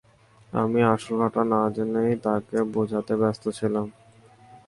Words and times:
আমি 0.53 0.79
আসল 0.93 1.13
ঘটনা 1.21 1.43
না 1.53 1.59
জেনেই, 1.75 2.11
তাকে 2.25 2.57
বুঝাতে 2.73 3.13
ব্যাস্ত 3.21 3.43
ছিলাম। 3.57 3.87